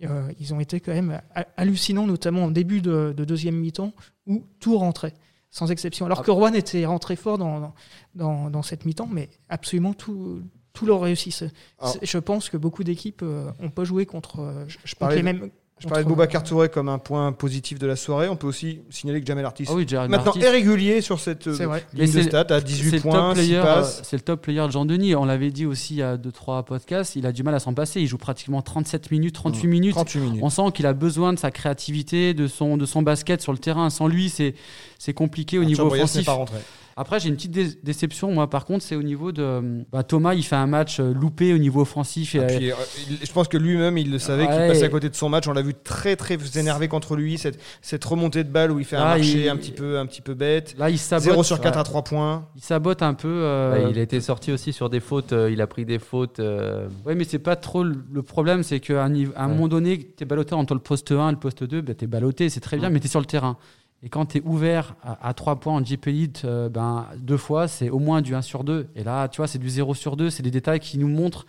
[0.03, 3.93] euh, ils ont été quand même ha- hallucinants, notamment en début de, de deuxième mi-temps,
[4.27, 5.15] où tout rentrait,
[5.51, 6.07] sans exception.
[6.07, 7.73] Alors que Rouen était rentré fort dans,
[8.17, 10.43] dans, dans cette mi-temps, mais absolument tout.
[10.77, 11.51] Tout leur réussissait.
[11.81, 15.23] Alors- Je pense que beaucoup d'équipes n'ont pas joué contre, euh, Je contre parlais les
[15.23, 15.51] mêmes.
[15.79, 18.31] Je parlais de contre- Boubacar Touré comme un point positif de la soirée.
[18.31, 20.41] On peut aussi signaler que Jamel Artis, Ah oui, maintenant Martis.
[20.41, 23.43] est régulier sur cette euh, ligne de stats à C'est 18 le points, top 6
[23.51, 23.99] player, passes.
[23.99, 25.15] euh, C'est le top player de Jean-Denis.
[25.17, 27.15] On l'avait dit aussi il y a 2-3 podcasts.
[27.17, 28.01] Il a du mal à s'en passer.
[28.01, 29.93] Il joue pratiquement 37 minutes, 38 minutes.
[29.93, 30.41] 38 minutes.
[30.43, 33.59] On sent qu'il a besoin de sa créativité, de son, de son basket sur le
[33.59, 33.91] terrain.
[33.91, 34.55] Sans lui, c'est
[34.99, 36.25] c'est compliqué au Arthur niveau offensif.
[36.25, 36.57] pas rentré.
[36.99, 39.85] Après, j'ai une petite dé- déception, moi, par contre, c'est au niveau de.
[39.93, 42.35] bah, Thomas, il fait un match euh, loupé au niveau offensif.
[42.35, 42.75] Et, Et puis, euh,
[43.11, 44.69] il- je pense que lui-même, il le savait qu'il Ouais.
[44.69, 45.47] passait à côté de son match.
[45.47, 47.37] On l'a vu très très énervé contre lui.
[47.37, 49.99] Cette, cette remontée de balle où il fait un Ah, marché il- un petit peu
[49.99, 50.75] un petit peu bête.
[50.79, 51.25] là, il sabote.
[51.25, 51.81] 0 sur 4 ouais.
[51.81, 52.47] à 3 points.
[52.57, 53.29] Il sabote un peu.
[53.29, 55.35] euh, il a été sorti aussi sur des fautes.
[55.35, 56.41] euh, il a pris des fautes.
[56.41, 59.55] euh, Ouais, mais c'est pas trop le problème, c'est qu'à un, niveau- à un Ouais.
[59.55, 62.05] moment donné, tu es ballotté entre le poste 1 et le poste 2, ben, tu
[62.05, 63.59] es ballotté, c'est très bien, mais tu es sur le terrain.
[64.03, 67.67] Et quand tu es ouvert à, 3 points en JP Elite, euh, ben, deux fois,
[67.67, 68.89] c'est au moins du 1 sur 2.
[68.95, 70.31] Et là, tu vois, c'est du 0 sur 2.
[70.31, 71.47] C'est des détails qui nous montrent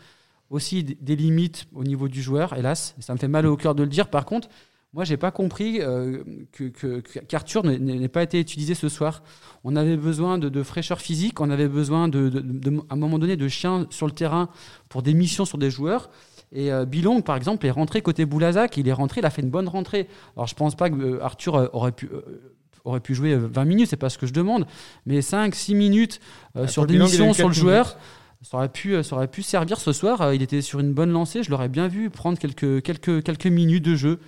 [0.49, 2.95] aussi des, limites au niveau du joueur, hélas.
[2.99, 4.07] Ça me fait mal au cœur de le dire.
[4.09, 4.47] Par contre,
[4.93, 9.21] moi, j'ai pas compris euh, que- que- qu'Arthur n'ait- pas été utilisé ce soir.
[9.65, 13.47] On avait besoin de, fraîcheur physique, on avait besoin, de- à un moment donné, de
[13.49, 14.47] chiens sur le terrain
[14.87, 16.09] pour des missions sur des joueurs.
[16.51, 18.77] Et euh, Bilong, par exemple, est rentré côté Boulazac.
[18.77, 20.07] Il est rentré, il a fait une bonne rentrée.
[20.35, 22.09] Alors, je pense pas que euh, Arthur euh, aurait pu.
[22.85, 24.65] aurait pu jouer euh, 20 minutes, c'est pas ce que je demande,
[25.05, 26.19] mais 5-6 minutes
[26.55, 27.97] euh, Ah, sur des missions sur le joueur,
[28.41, 30.33] ça aurait, pu, ça aurait pu servir ce soir.
[30.33, 33.83] Il était sur une bonne lancée, je l'aurais bien vu prendre quelques, quelques, quelques minutes
[33.83, 34.19] de jeu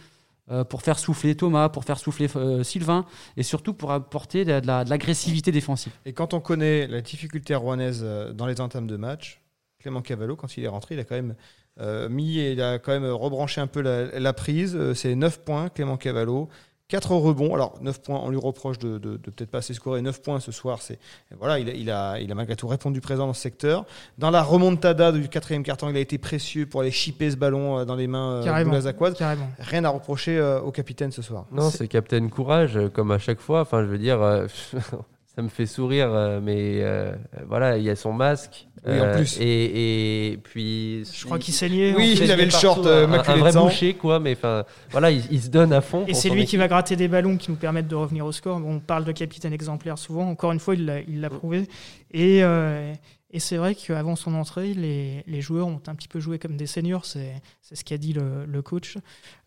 [0.51, 3.05] euh, pour faire souffler Thomas, pour faire souffler euh, Sylvain,
[3.37, 5.93] et surtout pour apporter de, de la- de l'agressivité défensive.
[6.05, 8.03] Et quand on connaît la difficulté rouennaise
[8.33, 9.39] dans les entames de match,
[9.79, 11.35] Clément Cavallo, quand il est rentré, il a quand même
[11.79, 14.75] euh, mis il a quand même rebranché un peu la, la prise.
[14.75, 16.49] Euh, C'est 9 points, Clément Cavallo.
[16.89, 17.53] 4 rebonds.
[17.53, 20.01] Alors, 9 points, on lui reproche de, de- de peut-être pas assez scorer.
[20.01, 20.97] 9 points ce soir, c'est
[21.37, 23.85] voilà, il a, il, a, il a malgré tout répondu présent dans ce secteur.
[24.17, 27.77] Dans la remontada du quatrième carton, il a été précieux pour aller chipper ce ballon
[27.77, 29.13] euh, dans les mains euh, boulazacoises.
[29.13, 29.47] Carrément.
[29.59, 31.45] Rien à reprocher euh, au capitaine ce soir.
[31.51, 33.61] Non, c'est Captain Courage, comme à chaque fois.
[33.61, 34.47] Enfin, je veux dire, euh,
[35.35, 36.09] ça me fait sourire,
[36.41, 37.13] mais euh,
[37.47, 38.67] voilà, il y a son masque.
[38.85, 39.37] Oui, en euh, plus.
[39.39, 41.03] Et, et puis.
[41.05, 41.93] Je crois qu'il saignait.
[41.95, 44.19] Oui, il avait le short euh, un, un maculé vrai boucher, quoi.
[44.19, 46.05] Mais enfin, voilà, il, il se donne à fond.
[46.07, 48.59] Et c'est lui qui va gratter des ballons qui nous permettent de revenir au score.
[48.59, 50.29] Bon, on parle de capitaine exemplaire souvent.
[50.29, 51.67] Encore une fois, il l'a prouvé.
[52.11, 52.93] Et, euh,
[53.31, 56.57] et c'est vrai qu'avant son entrée, les, les joueurs ont un petit peu joué comme
[56.57, 57.05] des seniors.
[57.05, 58.97] C'est ce qu'a dit le, le coach.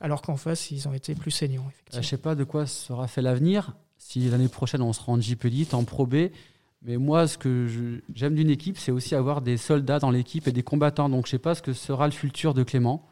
[0.01, 1.65] Alors qu'en face, ils ont été plus seniors.
[1.65, 2.03] Euh, Effectivement.
[2.03, 3.73] je sais pas de quoi sera fait l'avenir.
[3.99, 6.29] Si l'année prochaine on sera en JP Elite, en Pro B.
[6.85, 10.53] Mais moi, ce que j'aime d'une équipe, c'est aussi avoir des soldats dans l'équipe et
[10.53, 11.09] des combattants.
[11.09, 13.07] Donc, je sais pas ce que sera le futur de Clément.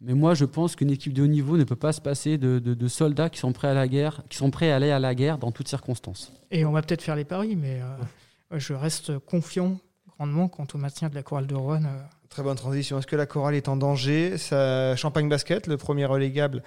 [0.00, 2.58] Mais moi, je pense qu'une équipe de haut niveau ne peut pas se passer de,
[2.58, 4.98] de- de soldats qui sont prêts à la guerre, qui sont prêts à aller à
[4.98, 6.32] la guerre dans toutes circonstances.
[6.50, 9.78] Et on va peut-être faire les paris, mais euh, je reste confiant
[10.16, 11.84] grandement quant au maintien de la chorale de Rouen.
[11.84, 11.98] euh,
[12.30, 12.98] Très bonne transition.
[12.98, 14.38] Est-ce que la chorale est en danger?
[14.38, 16.62] Ça, Champagne Basket, le premier relégable,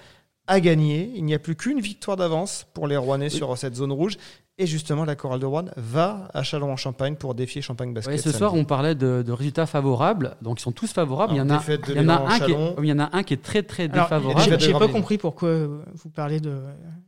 [0.45, 1.11] à gagner.
[1.15, 4.17] Il n'y a plus qu'une victoire d'avance pour les Rouennais sur cette zone rouge.
[4.59, 8.13] Et justement, la Chorale de Rouen va à Châlons-en-Champagne pour défier Champagne Basket.
[8.13, 10.35] Ouais, ce soir, on parlait de, de résultats favorables.
[10.43, 11.33] Donc, ils sont tous favorables.
[11.33, 12.75] il, y en a, défaite de il, y en a l'élan un qui est, Chalon.
[12.83, 14.59] il y en a un qui est très, très Alors, défavorable.
[14.59, 16.59] j'ai- pas compris pourquoi vous parlez de,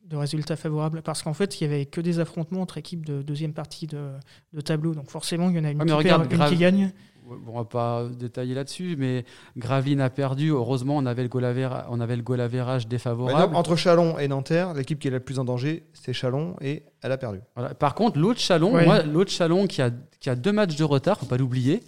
[0.08, 1.04] de résultats favorables.
[1.04, 4.10] Parce qu'en fait, il y avait que des affrontements entre équipes de deuxième partie de,
[4.54, 4.96] de tableau.
[4.96, 6.92] Donc forcément, il y en a une, Ouais, qui, regarde, perd, une Grave- qui gagne.
[7.28, 9.26] Bon, on va pas détailler là-dessus, mais
[9.58, 10.50] Gravelines a perdu.
[10.52, 13.54] Heureusement, on avait le goal avéra- on avait le goal average Ouais, défavorable.
[13.54, 16.84] non, entre Chalon et Nanterre, l'équipe qui est la plus en danger, c'est Chalon et
[17.02, 17.40] elle a perdu.
[17.56, 17.74] Voilà.
[17.74, 18.86] Par contre, l'autre Chalon, Ouais.
[18.86, 21.82] moi, l'autre Chalon qui a, qui a deux matchs de retard, faut pas l'oublier.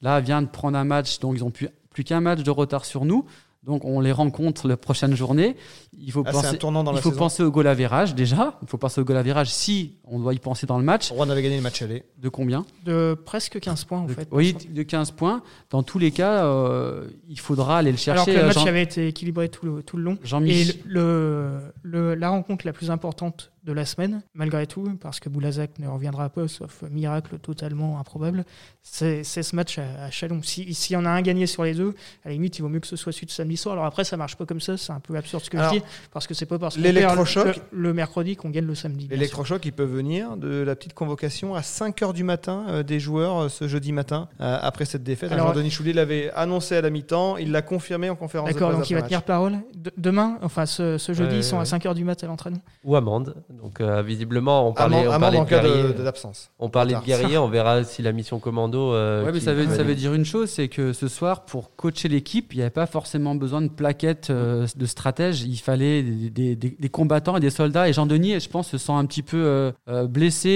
[0.00, 2.84] Là, vient de prendre un match, donc ils ont plus, plus qu'un match de retard
[2.84, 3.24] sur nous.
[3.64, 5.56] Donc on les rencontre la prochaine journée.
[5.98, 7.18] Il faut Ah, penser, tournant dans il la faut saison.
[7.18, 8.58] penser au goal average déjà.
[8.62, 11.10] Il faut penser au goal average si on doit y penser dans le match.
[11.10, 12.02] Rouen avait gagné le match aller.
[12.18, 12.66] De combien?
[12.84, 14.28] De presque 15 points, en de, fait.
[14.32, 15.42] Oui, de 15 points.
[15.70, 18.32] Dans tous les cas, euh, il faudra aller le Alors que chercher.
[18.38, 20.18] le euh, match Jean- avait été équilibré tout le, tout le long.
[20.22, 25.20] Et Jean-Mich- le, le- la rencontre la plus importante de la semaine, malgré tout, parce
[25.20, 28.44] que Boulazac ne reviendra pas, sauf miracle totalement improbable,
[28.82, 30.40] c'est c'est ce match à, à Chalon.
[30.42, 32.68] Si- S'il y en a un gagné sur les deux, à la limite, il vaut
[32.68, 33.72] mieux que ce soit celui de samedi soir.
[33.72, 35.78] Alors après, ça marche pas comme ça, c'est un peu absurde ce que Alors, je
[35.78, 39.08] dis, parce que c'est pas parce l'électrochoc- le, le mercredi qu'on gagne le samedi.
[39.08, 43.38] L'électrochoc, il peut venir de la petite convocation à 5h du matin euh, des joueurs
[43.44, 45.32] euh, ce jeudi matin, euh, après cette défaite.
[45.32, 48.52] Alors- Alors, Denis Choulet l'avait annoncé à la mi-temps, il l'a confirmé en conférence de
[48.54, 49.58] D'accord, presse donc il va tenir parole.
[49.74, 51.64] De- demain, enfin ce, ce jeudi, ils sont à ouais.
[51.64, 52.60] 5h du mat à l'entraînement.
[52.84, 53.34] Ou amende.
[53.62, 55.62] Donc euh, visiblement, on parlait, on parlait en de cas
[56.02, 56.50] d'absence.
[56.58, 58.92] On parlait de guerrier, on verra si la mission commando.
[58.92, 61.74] euh, Ouais, mais ça veut, ça veut dire une chose, c'est que ce soir, pour
[61.76, 65.42] coacher l'équipe, il n'y avait pas forcément besoin de plaquettes euh, de stratèges.
[65.42, 67.88] Il fallait des, des- des- des combattants et des soldats.
[67.88, 70.48] Et Jean-Denis, je pense, se sent un petit peu euh, blessé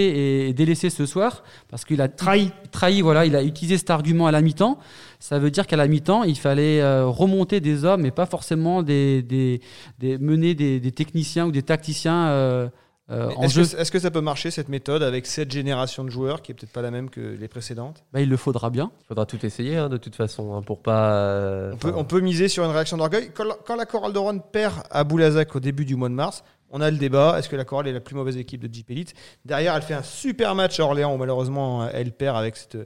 [0.49, 2.51] et délaissé ce soir parce qu'il a Trahi.
[2.73, 3.01] trahi.
[3.01, 4.79] Voilà, il a utilisé cet argument à la mi-temps.
[5.21, 9.23] Ça veut dire qu'à la mi-temps, il fallait remonter des hommes et pas forcément des,
[9.23, 9.61] des,
[9.99, 12.69] des- mener des, des techniciens ou des tacticiens
[13.11, 13.90] euh, euh, Est-ce jeu.
[13.90, 16.83] que, ça peut marcher cette méthode avec cette génération de joueurs qui est peut-être pas
[16.83, 18.05] la même que les précédentes?
[18.12, 18.90] Bah, il le faudra bien.
[19.03, 21.12] Il faudra tout essayer hein, de toute façon hein, pour pas.
[21.12, 23.31] euh, on peut, on peut miser sur une réaction d'orgueil.
[23.35, 26.14] Quand la, quand la Chorale de Rouen perd à Boulazac au début du mois de
[26.14, 28.73] mars, on a le débat est-ce que la Chorale est la plus mauvaise équipe de
[28.73, 29.14] Jeep Elite?
[29.44, 32.77] Derrière, elle fait un super match à Orléans où malheureusement elle perd avec cette,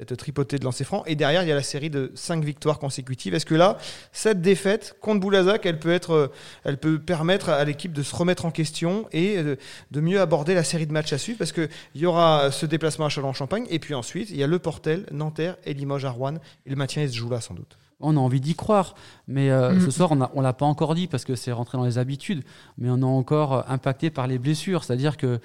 [0.00, 1.02] cette tripotée de lancers francs.
[1.06, 3.34] Et derrière, il y a la série de 5 victoires consécutives.
[3.34, 3.76] Est-ce que là,
[4.12, 6.32] cette défaite contre Boulazac, elle peut, être, euh,
[6.64, 9.56] elle peut permettre à l'équipe de se remettre en question et euh,
[9.90, 11.38] de mieux aborder la série de matchs à suivre?
[11.38, 14.58] Parce qu'il y aura ce déplacement à Châlons-en-Champagne et puis ensuite, il y a le
[14.58, 16.34] Portel, Nanterre et Limoges à Rouen.
[16.64, 17.76] Et le maintien, il se joue là sans doute.
[18.02, 18.94] On a envie d'y croire,
[19.28, 19.80] mais euh, Mm.
[19.82, 22.42] ce soir, on ne l'a pas encore dit parce que c'est rentré dans les habitudes,
[22.78, 24.84] mais on est encore impacté par les blessures.
[24.84, 25.38] C'est-à-dire que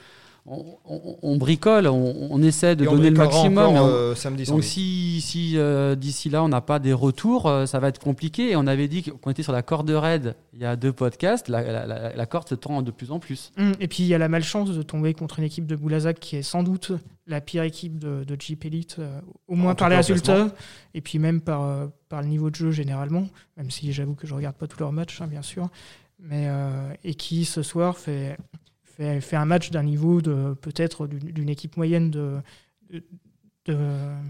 [0.48, 3.58] on, on- on bricole, on, on essaie de Et on donner le maximum.
[3.76, 7.48] encore, on- euh, samedi donc si, si euh, d'ici là, on n'a pas des retours,
[7.48, 8.52] euh, ça va être compliqué.
[8.52, 11.50] Et on avait dit qu'on était sur la corde raide il y a deux podcasts.
[11.50, 13.52] La, la- la- la corde se tend de plus en plus.
[13.58, 16.20] Hum, Et puis il y a la malchance de tomber contre une équipe de Boulazac
[16.20, 16.92] qui est sans doute
[17.28, 20.50] la pire équipe de, de Jeep Elite, euh, au moins En par les résultats,
[20.94, 23.28] et puis même par, euh, par le niveau de jeu généralement,
[23.58, 25.70] même si j'avoue que je regarde pas tous leurs matchs, hein, bien sûr,
[26.20, 28.38] mais euh, et qui ce soir fait,
[28.98, 32.38] fait, fait un match d'un niveau de peut-être d'une équipe moyenne de.
[32.92, 33.04] de-
[33.68, 33.80] de- Ouais,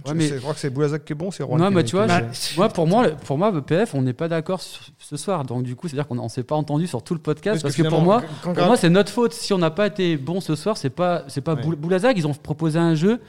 [0.07, 1.57] Je mais- je crois que c'est Boulazac qui est bon, c'est Rouen.
[1.57, 2.21] Non, qui mais tu vois, Bah,
[2.55, 5.43] Moi, pour moi, pour moi, BPF, on n'est pas d'accord ce soir.
[5.43, 7.61] Donc, du coup, c'est-à-dire qu'on ne s'est pas entendu sur tout le podcast.
[7.61, 9.33] Parce, que, pour moi, quand- pour moi, c'est notre faute.
[9.33, 11.61] Si on n'a pas été bon ce soir, c'est pas, c'est pas Ouais.
[11.63, 12.17] Boul- Boulazac.
[12.17, 13.19] Ils ont proposé un jeu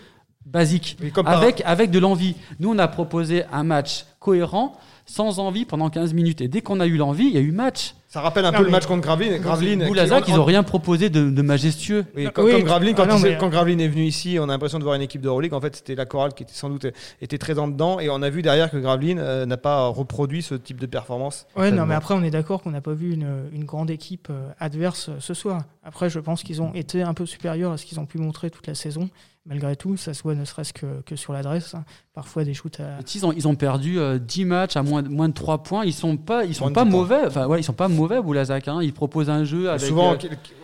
[0.45, 2.37] basique, par- avec, avec de l'envie.
[2.61, 6.41] Nous, on a proposé un match cohérent, sans envie, pendant 15 minutes.
[6.41, 7.95] Et dès qu'on a eu l'envie, il y a eu match.
[8.17, 9.03] Ça rappelle un Non, peu le match contre.
[9.03, 12.07] Gravelines qui- Boulazac, ils n'ont rien proposé de, de majestueux.
[12.17, 14.05] Oui, comme, oui, comme Gravelines, quand, ah non, il s'est- mais- quand Gravelines est venu
[14.05, 15.53] ici, on a l'impression de voir une équipe de Euroleague.
[15.53, 16.87] En fait, c'était la chorale qui était sans doute
[17.21, 18.01] était très en dedans.
[18.01, 21.47] Et on a vu derrière que Gravelines euh, n'a pas reproduit ce type de performance.
[21.57, 24.29] Ouais, non, mais après, on est d'accord qu'on n'a pas vu une, une grande équipe
[24.31, 25.63] euh, adverse euh, ce soir.
[25.85, 28.49] Après, je pense qu'ils ont été un peu supérieurs à ce qu'ils ont pu montrer
[28.51, 29.11] toute la saison.
[29.49, 31.75] Malgré tout, ça se voit ne serait-ce que, que sur l'adresse.
[31.77, 31.85] hein.
[32.15, 32.99] Parfois, des shoots à.
[33.15, 35.85] Ils ont, ils ont perdu euh, 10 matchs à moins de, moins de 3 points.
[35.85, 36.99] Ils sont pas, ils sont Moins pas 10 points.
[37.01, 37.21] mauvais.
[37.27, 38.69] Enfin, ouais, ils sont pas mauvais, Boulazac.
[38.69, 38.81] Hein.
[38.83, 39.83] Ils proposent un jeu avec.
[39.87, 40.17] Souvent, euh,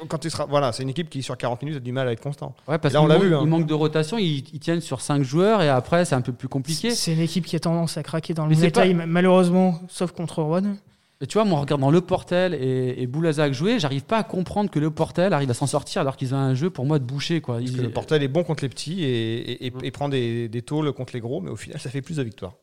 [0.09, 2.13] quand tu seras, voilà, c'est une équipe qui sur 40 minutes a du mal à
[2.13, 2.55] être constant.
[2.69, 3.41] Ouais, parce Là, qu'il on l'a vu, hein.
[3.43, 6.33] il manque de rotation, ils, ils tiennent sur 5 joueurs et après c'est un peu
[6.33, 6.91] plus compliqué.
[6.93, 10.77] C'est une équipe qui a tendance à craquer dans le détail, malheureusement, sauf contre Rouen.
[11.21, 14.23] Et tu vois, moi en regardant Le Portel et, et Boulazac jouer, j'arrive pas à
[14.25, 16.99] comprendre que Le Portel arrive à s'en sortir alors qu'ils ont un jeu pour moi
[16.99, 17.41] de boucher.
[17.41, 17.59] Quoi.
[17.59, 20.09] Parce Ils- que le Portel est bon contre les petits et, et- et- et prend
[20.09, 22.55] des, des tôles contre les gros, mais au final, ça fait plus de victoires.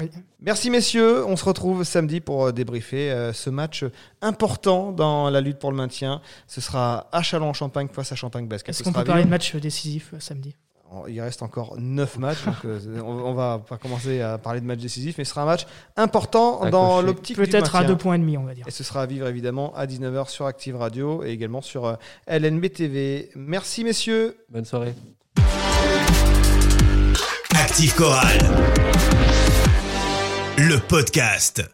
[0.00, 0.10] Oui.
[0.40, 3.84] Merci messieurs, on se retrouve samedi pour euh, débriefer euh, ce match
[4.22, 6.22] important dans la lutte pour le maintien.
[6.46, 8.70] Ce sera à Châlons-en-Champagne face à Champagne Basket.
[8.70, 10.56] Est-ce Ce qu'on peut parler de match décisif euh, samedi?
[11.08, 15.16] Il reste encore 9 matchs, donc on, va pas commencer à parler de match décisif,
[15.16, 17.94] mais ce sera un match important À dans l'optique du Peut-être à maintien.
[17.94, 18.66] deux points et demi, on va dire.
[18.68, 22.70] Et ce sera à vivre évidemment à 19h sur Active Radio et également sur LNB
[22.72, 23.30] TV.
[23.36, 24.36] Merci messieurs.
[24.50, 24.92] Bonne soirée.
[27.54, 29.41] Active Chorale.
[30.58, 31.62] Le podcast.